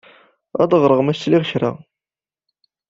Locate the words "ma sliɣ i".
1.03-1.47